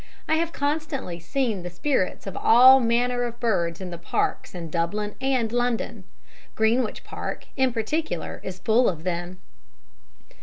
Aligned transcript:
I 0.27 0.37
have 0.37 0.51
constantly 0.51 1.19
seen 1.19 1.61
the 1.61 1.69
spirits 1.69 2.25
of 2.25 2.35
all 2.35 2.79
manner 2.79 3.21
of 3.21 3.39
birds 3.39 3.79
in 3.79 3.91
the 3.91 3.99
parks 3.99 4.55
in 4.55 4.71
Dublin 4.71 5.13
and 5.21 5.51
London. 5.51 6.05
Greenwich 6.55 7.03
Park, 7.03 7.45
in 7.55 7.71
particular, 7.71 8.41
is 8.43 8.57
full 8.57 8.89
of 8.89 9.03
them. 9.03 9.39